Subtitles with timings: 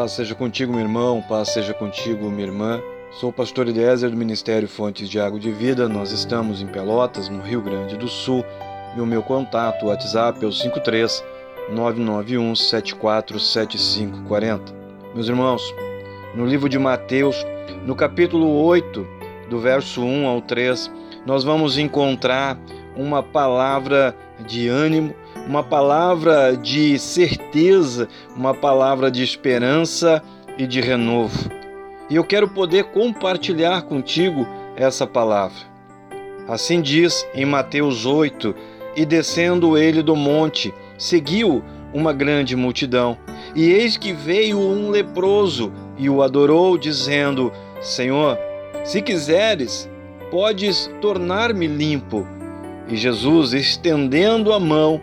[0.00, 2.80] Paz seja contigo, meu irmão, paz seja contigo, minha irmã.
[3.10, 5.86] Sou o pastor Eliezer do Ministério Fontes de Água de Vida.
[5.90, 8.42] Nós estamos em Pelotas, no Rio Grande do Sul,
[8.96, 11.22] e o meu contato, WhatsApp é o 53
[11.72, 14.74] 991 747540.
[15.14, 15.62] Meus irmãos,
[16.34, 17.36] no livro de Mateus,
[17.84, 19.06] no capítulo 8,
[19.50, 20.90] do verso 1 ao 3,
[21.26, 22.58] nós vamos encontrar
[22.96, 25.14] uma palavra de ânimo,
[25.46, 30.22] uma palavra de certeza, uma palavra de esperança
[30.56, 31.50] e de renovo.
[32.08, 35.58] E eu quero poder compartilhar contigo essa palavra.
[36.48, 38.54] Assim diz em Mateus 8:
[38.96, 43.16] E descendo ele do monte, seguiu uma grande multidão.
[43.54, 48.36] E eis que veio um leproso e o adorou, dizendo: Senhor,
[48.84, 49.88] se quiseres,
[50.30, 52.26] podes tornar-me limpo.
[52.88, 55.00] E Jesus, estendendo a mão,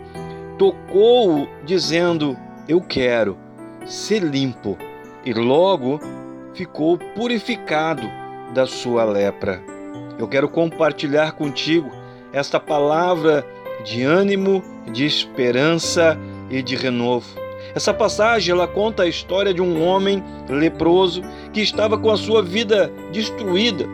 [0.58, 2.36] tocou-o, dizendo:
[2.68, 3.38] Eu quero
[3.86, 4.76] ser limpo.
[5.24, 6.00] E logo
[6.54, 8.08] ficou purificado
[8.52, 9.62] da sua lepra.
[10.18, 11.90] Eu quero compartilhar contigo
[12.32, 13.46] esta palavra
[13.84, 16.18] de ânimo, de esperança
[16.50, 17.28] e de renovo.
[17.74, 21.22] Essa passagem ela conta a história de um homem leproso
[21.52, 23.86] que estava com a sua vida destruída.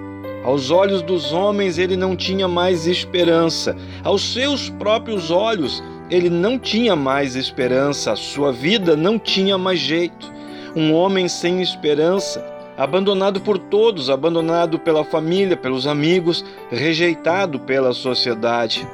[0.44, 3.76] Aos olhos dos homens ele não tinha mais esperança.
[4.02, 5.82] Aos seus próprios olhos
[6.14, 8.14] ele não tinha mais esperança.
[8.14, 10.32] Sua vida não tinha mais jeito.
[10.76, 12.44] Um homem sem esperança,
[12.76, 18.86] abandonado por todos, abandonado pela família, pelos amigos, rejeitado pela sociedade.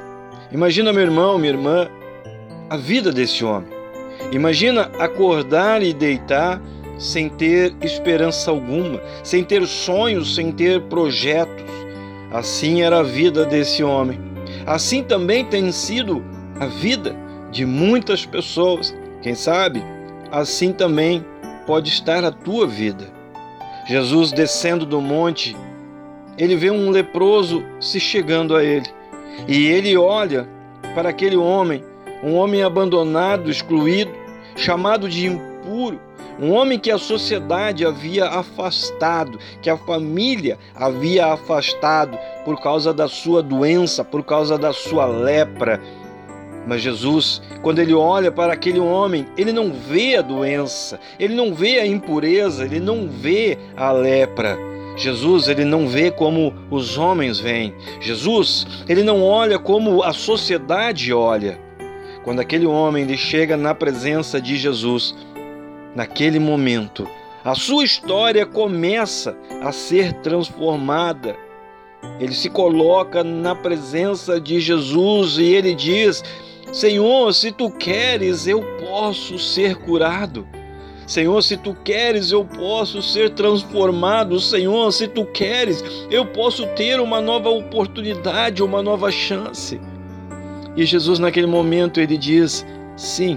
[0.50, 1.88] Imagina, meu irmão, minha irmã,
[2.68, 3.68] a vida desse homem.
[4.32, 6.60] Imagina acordar e deitar
[6.98, 11.64] sem ter esperança alguma, sem ter sonhos, sem ter projetos.
[12.30, 14.20] Assim era a vida desse homem.
[14.66, 16.22] Assim também tem sido
[16.60, 17.16] a vida
[17.50, 18.94] de muitas pessoas.
[19.22, 19.82] Quem sabe,
[20.30, 21.24] assim também
[21.66, 23.10] pode estar a tua vida.
[23.86, 25.56] Jesus descendo do monte,
[26.36, 28.86] ele vê um leproso se chegando a ele.
[29.48, 30.46] E ele olha
[30.94, 31.82] para aquele homem,
[32.22, 34.12] um homem abandonado, excluído,
[34.54, 35.98] chamado de impuro,
[36.38, 43.08] um homem que a sociedade havia afastado, que a família havia afastado por causa da
[43.08, 45.80] sua doença, por causa da sua lepra.
[46.66, 51.54] Mas Jesus, quando ele olha para aquele homem, ele não vê a doença, ele não
[51.54, 54.58] vê a impureza, ele não vê a lepra.
[54.96, 57.74] Jesus, ele não vê como os homens veem.
[58.00, 61.58] Jesus, ele não olha como a sociedade olha.
[62.22, 65.14] Quando aquele homem ele chega na presença de Jesus,
[65.94, 67.08] naquele momento,
[67.42, 71.34] a sua história começa a ser transformada.
[72.18, 76.22] Ele se coloca na presença de Jesus e ele diz:
[76.72, 80.46] Senhor, se tu queres, eu posso ser curado.
[81.06, 84.38] Senhor, se tu queres, eu posso ser transformado.
[84.38, 89.80] Senhor, se tu queres, eu posso ter uma nova oportunidade, uma nova chance.
[90.76, 92.64] E Jesus, naquele momento, ele diz:
[92.96, 93.36] Sim,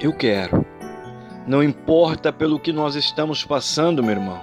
[0.00, 0.64] eu quero.
[1.46, 4.40] Não importa pelo que nós estamos passando, meu irmão.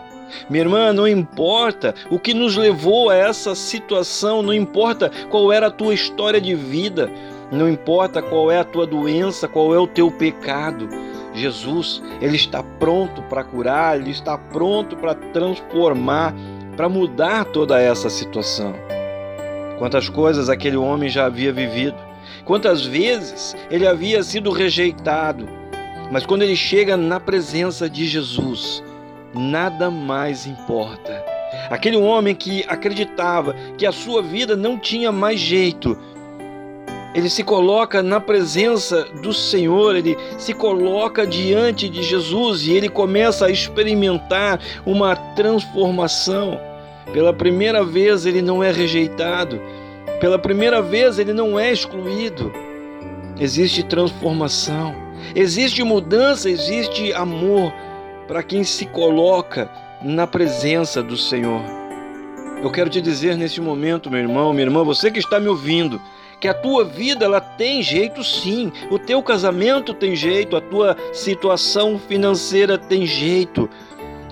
[0.49, 5.67] Minha irmã, não importa o que nos levou a essa situação, não importa qual era
[5.67, 7.09] a tua história de vida,
[7.51, 10.87] não importa qual é a tua doença, qual é o teu pecado.
[11.33, 16.33] Jesus, ele está pronto para curar, ele está pronto para transformar,
[16.75, 18.73] para mudar toda essa situação.
[19.77, 21.97] Quantas coisas aquele homem já havia vivido,
[22.45, 25.47] quantas vezes ele havia sido rejeitado,
[26.11, 28.83] mas quando ele chega na presença de Jesus,
[29.33, 31.23] nada mais importa.
[31.69, 35.97] Aquele homem que acreditava que a sua vida não tinha mais jeito,
[37.13, 42.87] ele se coloca na presença do Senhor, ele se coloca diante de Jesus e ele
[42.87, 46.59] começa a experimentar uma transformação.
[47.11, 49.59] Pela primeira vez ele não é rejeitado,
[50.19, 52.51] pela primeira vez ele não é excluído.
[53.39, 54.93] Existe transformação,
[55.33, 57.73] existe mudança, existe amor
[58.27, 59.69] para quem se coloca
[60.03, 61.61] na presença do Senhor.
[62.61, 65.99] Eu quero te dizer nesse momento, meu irmão, minha irmã, você que está me ouvindo,
[66.39, 70.95] que a tua vida ela tem jeito sim, o teu casamento tem jeito, a tua
[71.11, 73.69] situação financeira tem jeito.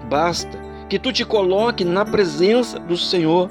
[0.10, 0.58] Basta
[0.88, 3.50] que tu te coloque na presença do Senhor.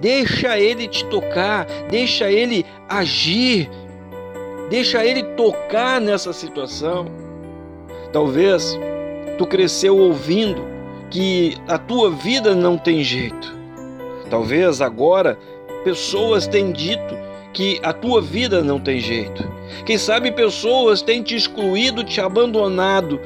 [0.00, 3.70] Deixa ele te tocar, deixa ele agir,
[4.68, 7.06] deixa ele tocar nessa situação.
[8.12, 8.76] Talvez
[9.38, 10.64] tu cresceu ouvindo
[11.08, 13.56] que a tua vida não tem jeito.
[14.28, 15.38] Talvez agora
[15.84, 19.50] pessoas têm dito que a tua vida não tem jeito.
[19.84, 23.20] Quem sabe pessoas têm te excluído, te abandonado,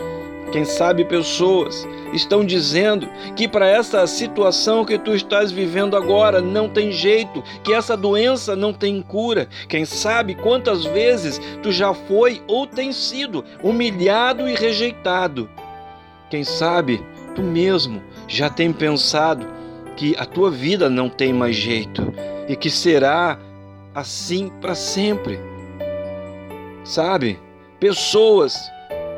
[0.53, 6.69] Quem sabe pessoas estão dizendo que para essa situação que tu estás vivendo agora não
[6.69, 9.49] tem jeito, que essa doença não tem cura.
[9.69, 15.51] Quem sabe quantas vezes tu já foi ou tem sido humilhado e rejeitado.
[16.31, 19.47] Quem sabe tu mesmo já tem pensado
[19.97, 22.13] que a tua vida não tem mais jeito
[22.49, 23.39] e que será
[23.97, 25.41] assim para sempre.
[26.85, 27.41] Sabe?
[27.81, 28.71] Pessoas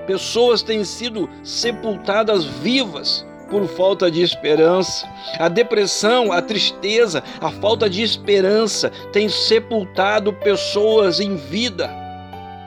[0.09, 5.07] Pessoas têm sido sepultadas vivas por falta de esperança.
[5.39, 11.91] A depressão, a tristeza, a falta de esperança tem sepultado pessoas em vida.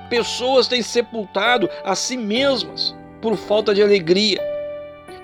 [0.07, 4.39] Pessoas têm sepultado a si mesmas por falta de alegria,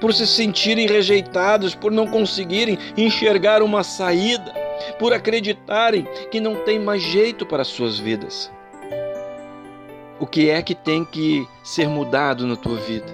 [0.01, 4.51] por se sentirem rejeitadas, por não conseguirem enxergar uma saída,
[4.99, 8.51] por acreditarem que não tem mais jeito para suas vidas.
[10.19, 13.07] O que é que tem que ser mudado na tua vida?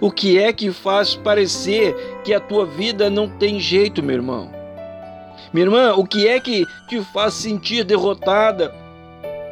[0.00, 4.50] O que é que faz parecer que a tua vida não tem jeito, meu irmão?
[5.52, 8.74] Minha irmã, o que é que te faz sentir derrotada?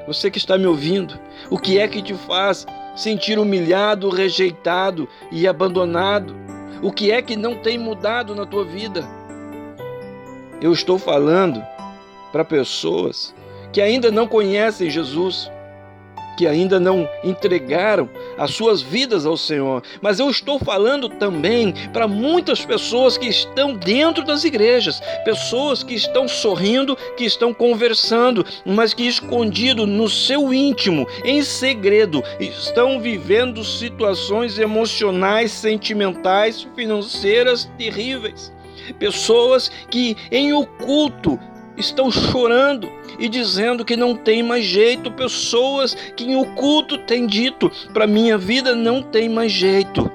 [0.06, 2.66] Você que está me ouvindo, o que é que te faz
[2.96, 6.34] sentir humilhado, rejeitado e abandonado?
[6.82, 9.06] O que é que não tem mudado na tua vida?
[10.62, 11.60] Eu estou falando
[12.30, 13.34] para pessoas
[13.72, 15.50] que ainda não conhecem Jesus
[16.36, 22.08] que ainda não entregaram as suas vidas ao Senhor, mas eu estou falando também para
[22.08, 28.94] muitas pessoas que estão dentro das igrejas, pessoas que estão sorrindo, que estão conversando, mas
[28.94, 38.50] que escondido no seu íntimo, em segredo, estão vivendo situações emocionais, sentimentais, financeiras terríveis.
[38.98, 41.38] Pessoas que em oculto
[41.76, 47.70] estão chorando e dizendo que não tem mais jeito, pessoas que em oculto têm dito:
[47.92, 50.10] para minha vida não tem mais jeito.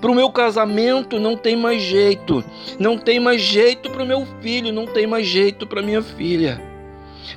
[0.00, 2.44] Para o meu casamento não tem mais jeito,
[2.78, 6.60] não tem mais jeito para o meu filho, não tem mais jeito para minha filha.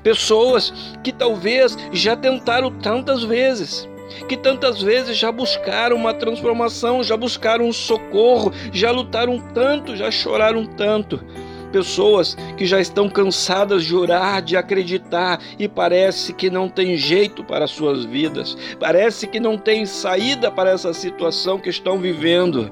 [0.01, 0.73] Pessoas
[1.03, 3.87] que talvez já tentaram tantas vezes,
[4.27, 10.11] que tantas vezes já buscaram uma transformação, já buscaram um socorro, já lutaram tanto, já
[10.11, 11.23] choraram tanto,
[11.71, 17.44] pessoas que já estão cansadas de orar, de acreditar e parece que não tem jeito
[17.44, 22.71] para suas vidas, parece que não tem saída para essa situação que estão vivendo.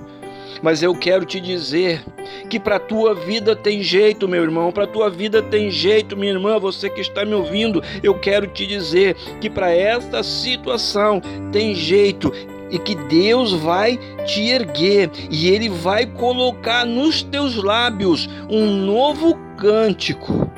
[0.62, 2.04] Mas eu quero te dizer
[2.50, 6.60] que para tua vida tem jeito, meu irmão, para tua vida tem jeito, minha irmã,
[6.60, 11.22] você que está me ouvindo, eu quero te dizer que para esta situação
[11.52, 12.32] tem jeito
[12.70, 19.36] e que Deus vai te erguer e Ele vai colocar nos teus lábios um novo
[19.58, 20.50] cântico.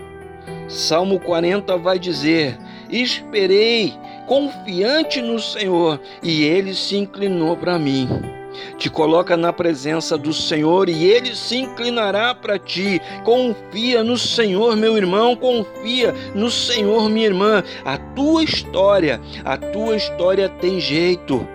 [0.67, 2.57] Salmo 40 vai dizer:
[2.89, 3.93] Esperei
[4.27, 8.38] confiante no Senhor e Ele se inclinou para mim.
[8.77, 13.01] Te coloca na presença do Senhor e Ele se inclinará para ti.
[13.23, 17.63] Confia no Senhor, meu irmão, confia no Senhor, minha irmã.
[17.83, 21.45] A tua história, a tua história tem jeito.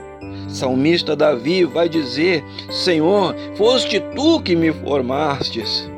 [0.48, 5.90] Salmista Davi vai dizer: Senhor, foste tu que me formastes.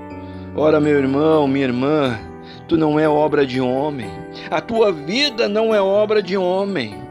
[0.54, 2.18] Ora, meu irmão, minha irmã,
[2.66, 4.10] tu não é obra de homem,
[4.50, 7.05] a tua vida não é obra de homem.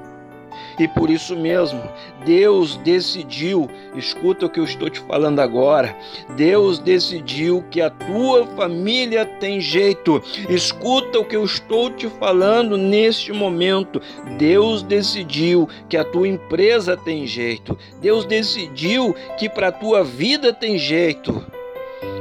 [0.77, 1.81] E por isso mesmo,
[2.25, 5.95] Deus decidiu, escuta o que eu estou te falando agora.
[6.35, 10.21] Deus decidiu que a tua família tem jeito.
[10.49, 14.01] Escuta o que eu estou te falando neste momento.
[14.37, 17.77] Deus decidiu que a tua empresa tem jeito.
[18.01, 21.45] Deus decidiu que para a tua vida tem jeito.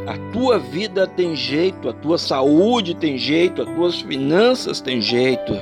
[0.06, 5.58] A tua vida tem jeito, a tua saúde tem jeito, as tuas finanças tem jeito.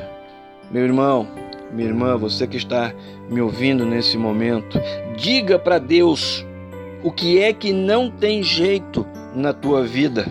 [0.69, 1.29] Meu irmão,
[1.73, 2.93] minha irmã, você que está
[3.29, 4.81] me ouvindo nesse momento,
[5.17, 6.45] diga para Deus
[7.03, 10.27] o que é que não tem jeito na tua vida.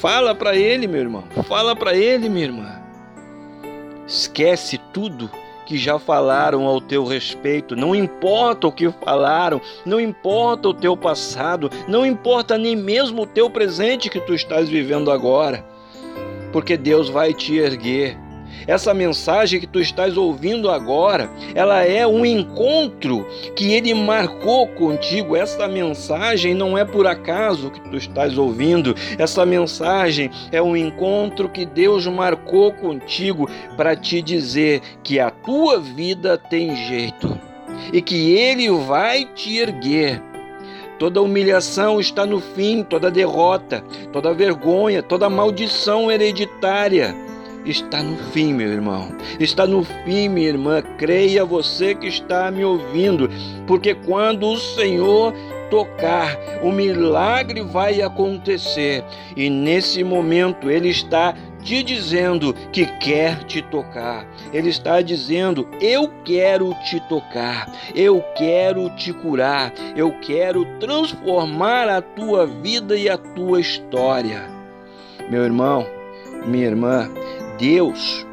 [0.00, 1.24] Fala para Ele, meu irmão.
[1.44, 2.82] Fala para Ele, minha irmã.
[4.06, 5.30] Esquece tudo
[5.66, 7.74] que já falaram ao teu respeito.
[7.74, 13.26] Não importa o que falaram, não importa o teu passado, não importa nem mesmo o
[13.26, 15.66] teu presente que tu estás vivendo agora,
[16.52, 18.16] porque Deus vai te erguer.
[18.66, 25.36] Essa mensagem que tu estás ouvindo agora, ela é um encontro que ele marcou contigo.
[25.36, 28.94] Essa mensagem não é por acaso que tu estás ouvindo.
[29.18, 35.78] Essa mensagem é um encontro que Deus marcou contigo para te dizer que a tua
[35.78, 37.38] vida tem jeito
[37.92, 40.22] e que ele vai te erguer.
[40.98, 47.14] Toda humilhação está no fim, toda derrota, toda vergonha, toda maldição hereditária
[47.66, 49.08] está no fim, meu irmão.
[49.38, 50.82] Está no fim, minha irmã.
[50.98, 53.28] Creia você que está me ouvindo,
[53.66, 55.34] porque quando o Senhor
[55.70, 59.04] tocar, o milagre vai acontecer.
[59.36, 64.26] E nesse momento ele está te dizendo que quer te tocar.
[64.52, 72.00] Ele está dizendo: Eu quero te tocar, eu quero te curar, eu quero transformar a
[72.00, 74.48] tua vida e a tua história.
[75.28, 75.84] Meu irmão,
[76.46, 77.10] minha irmã,
[77.58, 78.26] Deus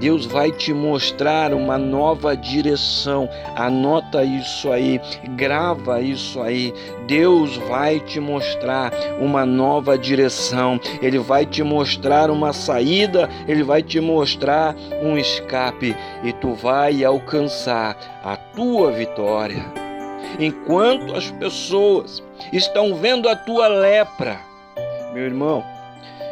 [0.00, 3.28] Deus vai te mostrar uma nova direção.
[3.54, 4.98] Anota isso aí,
[5.36, 6.72] grava isso aí.
[7.06, 10.80] Deus vai te mostrar uma nova direção.
[11.02, 15.94] Ele vai te mostrar uma saída, ele vai te mostrar um escape
[16.24, 17.94] e tu vai alcançar
[18.24, 19.62] a tua vitória.
[20.38, 24.40] Enquanto as pessoas estão vendo a tua lepra,
[25.12, 25.62] meu irmão,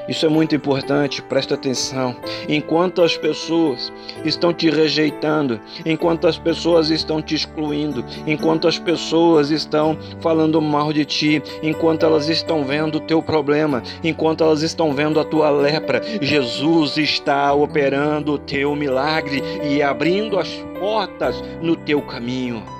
[0.08, 2.16] isso é muito importante, presta atenção.
[2.48, 3.92] Enquanto as pessoas
[4.24, 10.92] estão te rejeitando, enquanto as pessoas estão te excluindo, enquanto as pessoas estão falando mal
[10.92, 15.50] de ti, enquanto elas estão vendo o teu problema, enquanto elas estão vendo a tua
[15.50, 20.48] lepra, Jesus está operando o teu milagre e abrindo as
[20.78, 22.77] portas no teu caminho.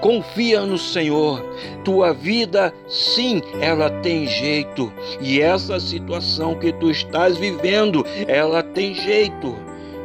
[0.00, 1.44] Confia no Senhor.
[1.84, 4.92] Tua vida, sim, ela tem jeito.
[5.20, 9.56] E essa situação que tu estás vivendo, ela tem jeito.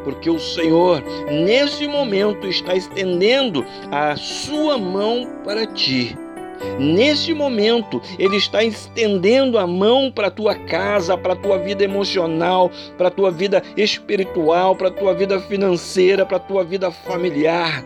[0.04, 6.18] Porque o Senhor, nesse momento, está estendendo a sua mão para ti.
[6.80, 11.84] Nesse momento, Ele está estendendo a mão para a tua casa, para a tua vida
[11.84, 16.92] emocional, para a tua vida espiritual, para a tua vida financeira, para a tua vida
[16.92, 17.84] familiar.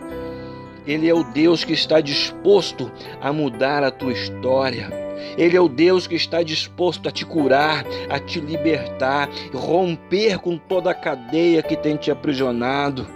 [0.88, 2.90] Ele é o Deus que está disposto
[3.20, 4.90] a mudar a tua história.
[5.36, 10.56] Ele é o Deus que está disposto a te curar, a te libertar, romper com
[10.56, 13.06] toda a cadeia que tem te aprisionado.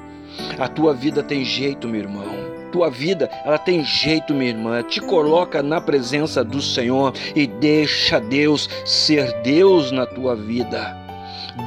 [0.58, 4.82] A tua vida tem jeito, meu irmão tua vida, ela tem jeito, minha irmã.
[4.82, 10.96] Te coloca na presença do Senhor e deixa Deus ser Deus na tua vida.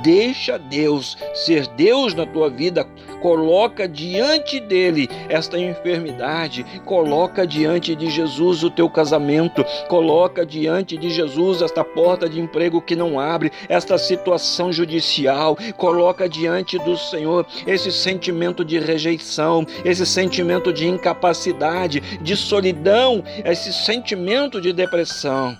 [0.03, 2.87] Deixa Deus ser Deus na tua vida.
[3.25, 6.63] Coloca diante dele esta enfermidade.
[6.85, 9.65] Coloca diante de Jesus o teu casamento.
[9.87, 15.57] Coloca diante de Jesus esta porta de emprego que não abre, esta situação judicial.
[15.75, 23.73] Coloca diante do Senhor esse sentimento de rejeição, esse sentimento de incapacidade, de solidão, esse
[23.73, 25.57] sentimento de depressão.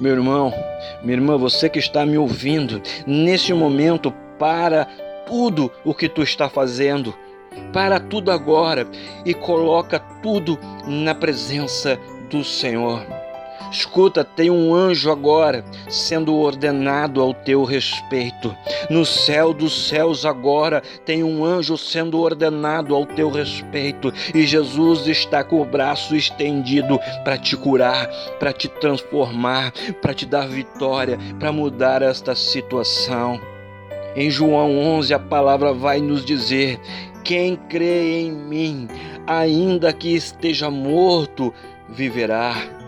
[0.00, 0.52] Meu irmão,
[1.00, 4.88] minha irmã, você que está me ouvindo, neste momento, para
[5.26, 7.14] tudo o que tu está fazendo.
[7.72, 8.86] Para tudo agora
[9.24, 11.98] e coloca tudo na presença
[12.30, 13.04] do Senhor.
[13.72, 18.54] Escuta, tem um anjo agora sendo ordenado ao teu respeito.
[18.90, 24.12] No céu dos céus agora tem um anjo sendo ordenado ao teu respeito.
[24.34, 30.26] E Jesus está com o braço estendido para te curar, para te transformar, para te
[30.26, 33.40] dar vitória, para mudar esta situação.
[34.14, 36.78] Em João 11 a palavra vai nos dizer:
[37.24, 38.88] quem crê em mim,
[39.26, 41.52] ainda que esteja morto,
[41.88, 42.81] viverá.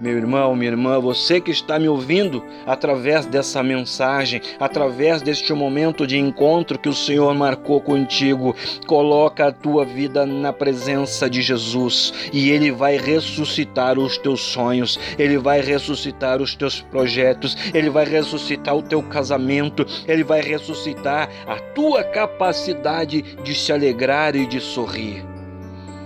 [0.00, 6.04] Meu irmão, minha irmã, você que está me ouvindo através dessa mensagem, através deste momento
[6.04, 8.56] de encontro que o Senhor marcou contigo,
[8.88, 14.98] coloca a tua vida na presença de Jesus e ele vai ressuscitar os teus sonhos,
[15.16, 21.30] ele vai ressuscitar os teus projetos, ele vai ressuscitar o teu casamento, ele vai ressuscitar
[21.46, 25.24] a tua capacidade de se alegrar e de sorrir.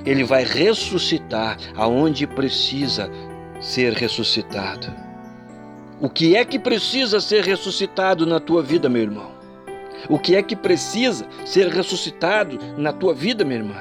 [0.05, 3.11] Ele vai ressuscitar aonde precisa
[3.61, 4.93] ser ressuscitado.
[6.01, 9.31] O que é que precisa ser ressuscitado na tua vida, meu irmão?
[10.09, 13.81] O que é que precisa ser ressuscitado na tua vida, minha irmã?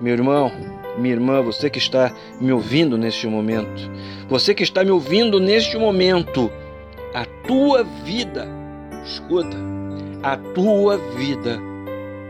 [0.00, 0.52] Meu irmão,
[0.98, 3.90] minha irmã, você que está me ouvindo neste momento,
[4.28, 6.50] você que está me ouvindo neste momento,
[7.14, 8.46] a tua vida,
[9.04, 9.56] escuta,
[10.22, 11.58] a tua vida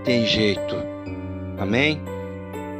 [0.04, 0.76] tem jeito.
[1.58, 2.00] Amém?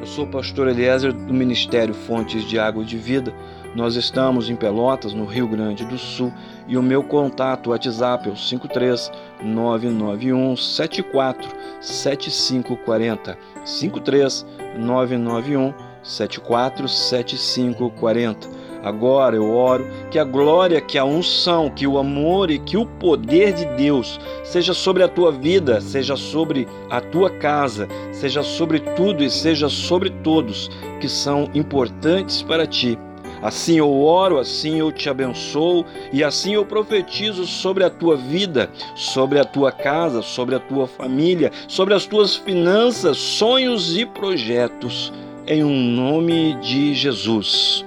[0.00, 3.34] Eu sou o pastor Eliezer do Ministério Fontes de Água de Vida.
[3.74, 6.32] Nós estamos em Pelotas, no Rio Grande do Sul,
[6.66, 11.50] e o meu contato WhatsApp é o 53 991 74
[11.82, 13.38] 7540.
[13.62, 14.46] 53
[14.78, 22.50] 991 74 7540 Agora eu oro que a glória, que a unção, que o amor
[22.50, 27.30] e que o poder de Deus seja sobre a tua vida, seja sobre a tua
[27.30, 30.70] casa, seja sobre tudo e seja sobre todos
[31.00, 32.98] que são importantes para ti
[33.42, 38.70] Assim eu oro, assim eu te abençoo e assim eu profetizo sobre a tua vida,
[38.94, 45.12] sobre a tua casa, sobre a tua família, sobre as tuas finanças, sonhos e projetos.
[45.46, 47.84] Em um nome de Jesus.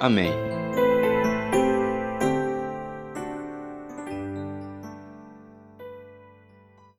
[0.00, 0.32] Amém.